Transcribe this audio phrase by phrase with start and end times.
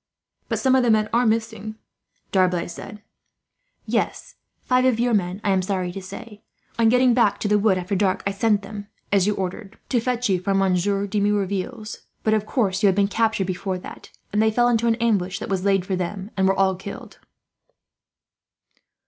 [0.49, 1.75] "But some of the men are missing,"
[2.31, 3.03] D'Arblay said.
[3.85, 6.41] "Yes; five of your men, I am sorry to say.
[6.79, 9.99] On getting back to the wood after dark I sent them, as you ordered, to
[9.99, 14.09] fetch you from Monsieur de Merouville's; but of course you had been captured before that,
[14.33, 17.19] and they fell into an ambush that was laid for them, and were all killed."